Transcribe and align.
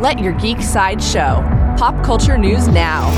Let 0.00 0.18
your 0.18 0.32
geek 0.32 0.62
side 0.62 1.02
show. 1.02 1.44
Pop 1.76 2.02
culture 2.02 2.38
news 2.38 2.66
now. 2.68 3.10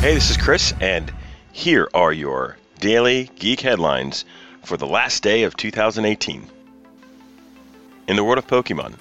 Hey, 0.00 0.14
this 0.14 0.30
is 0.30 0.38
Chris, 0.38 0.72
and 0.80 1.12
here 1.52 1.90
are 1.92 2.14
your 2.14 2.56
daily 2.80 3.30
geek 3.38 3.60
headlines 3.60 4.24
for 4.64 4.78
the 4.78 4.86
last 4.86 5.22
day 5.22 5.42
of 5.42 5.54
2018. 5.58 6.48
In 8.08 8.16
the 8.16 8.24
world 8.24 8.38
of 8.38 8.46
Pokemon, 8.46 8.94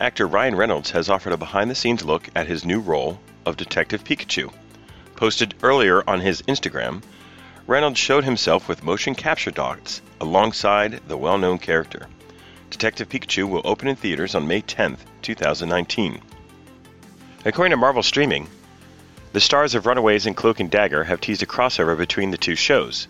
actor 0.00 0.26
Ryan 0.26 0.54
Reynolds 0.54 0.90
has 0.90 1.08
offered 1.08 1.32
a 1.32 1.38
behind 1.38 1.70
the 1.70 1.74
scenes 1.74 2.04
look 2.04 2.28
at 2.36 2.46
his 2.46 2.62
new 2.62 2.80
role 2.80 3.18
of 3.46 3.56
Detective 3.56 4.04
Pikachu. 4.04 4.52
Posted 5.16 5.54
earlier 5.62 6.06
on 6.06 6.20
his 6.20 6.42
Instagram, 6.42 7.02
Reynolds 7.66 7.98
showed 7.98 8.24
himself 8.24 8.68
with 8.68 8.84
motion 8.84 9.14
capture 9.14 9.50
dots 9.50 10.02
alongside 10.20 11.00
the 11.08 11.16
well 11.16 11.38
known 11.38 11.56
character. 11.56 12.06
Detective 12.72 13.10
Pikachu 13.10 13.46
will 13.46 13.60
open 13.66 13.86
in 13.86 13.96
theaters 13.96 14.34
on 14.34 14.48
May 14.48 14.62
10th, 14.62 15.00
2019. 15.20 16.22
According 17.44 17.70
to 17.70 17.76
Marvel 17.76 18.02
Streaming, 18.02 18.48
the 19.34 19.40
stars 19.40 19.74
of 19.74 19.84
Runaways 19.84 20.24
and 20.24 20.34
Cloak 20.34 20.58
and 20.58 20.70
Dagger 20.70 21.04
have 21.04 21.20
teased 21.20 21.42
a 21.42 21.46
crossover 21.46 21.98
between 21.98 22.30
the 22.30 22.38
two 22.38 22.56
shows. 22.56 23.08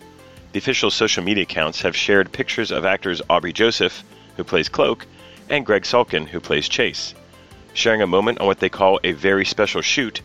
The 0.51 0.59
official 0.59 0.91
social 0.91 1.23
media 1.23 1.43
accounts 1.43 1.81
have 1.81 1.95
shared 1.95 2.33
pictures 2.33 2.71
of 2.71 2.83
actors 2.83 3.21
Aubrey 3.29 3.53
Joseph, 3.53 4.03
who 4.35 4.43
plays 4.43 4.67
Cloak, 4.67 5.07
and 5.49 5.65
Greg 5.65 5.83
Sulkin, 5.83 6.27
who 6.27 6.41
plays 6.41 6.67
Chase. 6.67 7.15
Sharing 7.73 8.01
a 8.01 8.05
moment 8.05 8.39
on 8.39 8.47
what 8.47 8.59
they 8.59 8.69
call 8.69 8.99
a 9.05 9.13
very 9.13 9.45
special 9.45 9.81
shoot, 9.81 10.21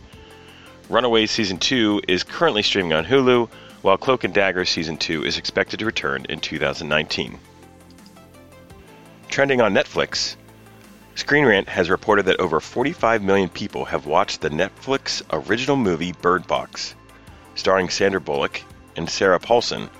Runaways 0.89 1.31
Season 1.31 1.57
2 1.57 2.01
is 2.09 2.23
currently 2.23 2.61
streaming 2.61 2.91
on 2.91 3.05
Hulu, 3.05 3.49
while 3.83 3.97
Cloak 3.97 4.25
and 4.25 4.33
Dagger 4.33 4.65
Season 4.65 4.97
2 4.97 5.23
is 5.23 5.37
expected 5.37 5.79
to 5.79 5.85
return 5.85 6.25
in 6.27 6.41
2019. 6.41 7.39
Trending 9.29 9.61
on 9.61 9.75
Netflix, 9.75 10.35
Screen 11.13 11.45
Rant 11.45 11.69
has 11.69 11.87
reported 11.87 12.25
that 12.25 12.39
over 12.39 12.59
45 12.59 13.21
million 13.21 13.47
people 13.47 13.85
have 13.85 14.07
watched 14.07 14.41
the 14.41 14.49
Netflix 14.49 15.21
original 15.31 15.77
movie 15.77 16.13
Bird 16.13 16.47
Box. 16.47 16.95
Starring 17.53 17.89
Sandra 17.89 18.19
Bullock 18.19 18.63
and 18.95 19.07
Sarah 19.07 19.39
Paulson, 19.39 19.91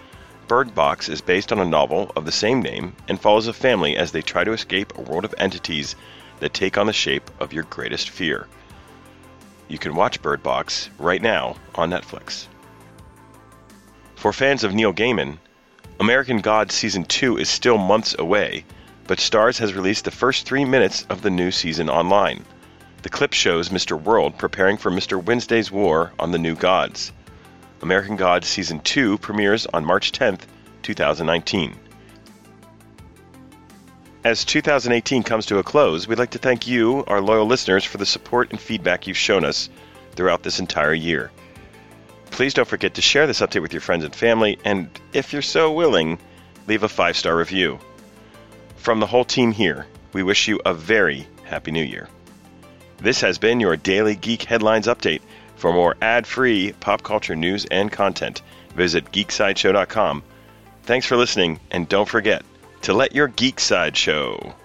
Bird 0.47 0.73
Box 0.73 1.09
is 1.09 1.21
based 1.21 1.51
on 1.51 1.59
a 1.59 1.65
novel 1.65 2.11
of 2.15 2.25
the 2.25 2.31
same 2.31 2.63
name 2.63 2.95
and 3.07 3.21
follows 3.21 3.47
a 3.47 3.53
family 3.53 3.95
as 3.95 4.11
they 4.11 4.23
try 4.23 4.43
to 4.43 4.51
escape 4.51 4.97
a 4.97 5.01
world 5.01 5.25
of 5.25 5.35
entities 5.37 5.95
that 6.39 6.55
take 6.55 6.75
on 6.75 6.87
the 6.87 6.91
shape 6.91 7.29
of 7.39 7.53
your 7.53 7.63
greatest 7.63 8.09
fear. 8.09 8.47
You 9.67 9.77
can 9.77 9.93
watch 9.93 10.23
Bird 10.23 10.41
Box 10.41 10.89
right 10.97 11.21
now 11.21 11.55
on 11.75 11.91
Netflix. 11.91 12.47
For 14.15 14.33
fans 14.33 14.63
of 14.63 14.73
Neil 14.73 14.91
Gaiman, 14.91 15.37
American 15.99 16.41
Gods 16.41 16.73
Season 16.73 17.05
2 17.05 17.37
is 17.37 17.47
still 17.47 17.77
months 17.77 18.15
away 18.17 18.65
but 19.09 19.17
Starz 19.17 19.57
has 19.57 19.73
released 19.73 20.05
the 20.05 20.11
first 20.11 20.45
three 20.45 20.63
minutes 20.63 21.03
of 21.09 21.23
the 21.23 21.31
new 21.31 21.49
season 21.49 21.89
online. 21.89 22.45
The 23.01 23.09
clip 23.09 23.33
shows 23.33 23.69
Mr. 23.69 23.99
World 23.99 24.37
preparing 24.37 24.77
for 24.77 24.91
Mr. 24.91 25.19
Wednesday's 25.21 25.71
war 25.71 26.13
on 26.19 26.31
the 26.31 26.37
new 26.37 26.53
gods. 26.53 27.11
American 27.81 28.17
Gods 28.17 28.47
Season 28.47 28.79
2 28.81 29.17
premieres 29.17 29.65
on 29.73 29.83
March 29.83 30.11
10th, 30.11 30.41
2019. 30.83 31.75
As 34.23 34.45
2018 34.45 35.23
comes 35.23 35.47
to 35.47 35.57
a 35.57 35.63
close, 35.63 36.07
we'd 36.07 36.19
like 36.19 36.29
to 36.29 36.37
thank 36.37 36.67
you, 36.67 37.03
our 37.07 37.19
loyal 37.19 37.47
listeners, 37.47 37.83
for 37.83 37.97
the 37.97 38.05
support 38.05 38.51
and 38.51 38.59
feedback 38.59 39.07
you've 39.07 39.17
shown 39.17 39.43
us 39.43 39.71
throughout 40.11 40.43
this 40.43 40.59
entire 40.59 40.93
year. 40.93 41.31
Please 42.29 42.53
don't 42.53 42.67
forget 42.67 42.93
to 42.93 43.01
share 43.01 43.25
this 43.25 43.41
update 43.41 43.63
with 43.63 43.73
your 43.73 43.81
friends 43.81 44.03
and 44.03 44.13
family, 44.13 44.59
and 44.63 44.87
if 45.13 45.33
you're 45.33 45.41
so 45.41 45.71
willing, 45.71 46.19
leave 46.67 46.83
a 46.83 46.89
five 46.89 47.17
star 47.17 47.35
review. 47.35 47.79
From 48.79 49.01
the 49.01 49.07
whole 49.07 49.25
team 49.25 49.51
here, 49.51 49.85
we 50.13 50.23
wish 50.23 50.47
you 50.47 50.61
a 50.65 50.73
very 50.73 51.27
Happy 51.43 51.69
New 51.69 51.83
Year. 51.83 52.07
This 52.97 53.19
has 53.21 53.37
been 53.37 53.59
your 53.59 53.75
Daily 53.75 54.15
Geek 54.15 54.43
Headlines 54.43 54.87
Update. 54.87 55.21
For 55.57 55.73
more 55.73 55.97
ad 56.01 56.25
free 56.25 56.71
pop 56.79 57.03
culture 57.03 57.35
news 57.35 57.65
and 57.65 57.91
content, 57.91 58.41
visit 58.75 59.11
geeksideshow.com. 59.11 60.23
Thanks 60.83 61.05
for 61.05 61.17
listening, 61.17 61.59
and 61.69 61.89
don't 61.89 62.07
forget 62.07 62.43
to 62.83 62.93
let 62.93 63.13
your 63.13 63.27
geek 63.27 63.59
side 63.59 63.97
show. 63.97 64.55